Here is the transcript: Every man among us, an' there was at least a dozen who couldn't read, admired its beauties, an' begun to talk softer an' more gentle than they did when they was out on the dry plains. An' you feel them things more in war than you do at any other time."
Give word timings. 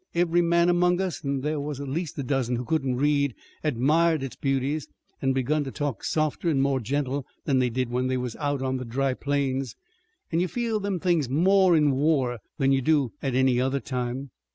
Every 0.15 0.41
man 0.41 0.67
among 0.67 0.99
us, 0.99 1.23
an' 1.23 1.41
there 1.41 1.59
was 1.59 1.79
at 1.79 1.87
least 1.87 2.17
a 2.17 2.23
dozen 2.23 2.55
who 2.55 2.65
couldn't 2.65 2.95
read, 2.95 3.35
admired 3.63 4.23
its 4.23 4.35
beauties, 4.35 4.87
an' 5.21 5.31
begun 5.33 5.63
to 5.65 5.71
talk 5.71 6.03
softer 6.03 6.49
an' 6.49 6.59
more 6.59 6.79
gentle 6.79 7.27
than 7.45 7.59
they 7.59 7.69
did 7.69 7.91
when 7.91 8.07
they 8.07 8.17
was 8.17 8.35
out 8.37 8.63
on 8.63 8.77
the 8.77 8.83
dry 8.85 9.13
plains. 9.13 9.75
An' 10.31 10.39
you 10.39 10.47
feel 10.47 10.79
them 10.79 10.99
things 10.99 11.29
more 11.29 11.75
in 11.77 11.91
war 11.91 12.39
than 12.57 12.71
you 12.71 12.81
do 12.81 13.11
at 13.21 13.35
any 13.35 13.61
other 13.61 13.79
time." 13.79 14.31